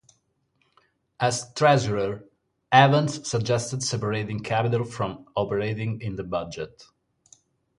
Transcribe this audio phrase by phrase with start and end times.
[1.19, 2.25] As Treasurer,
[2.71, 6.83] Evans suggested separating capital from operating in the budget.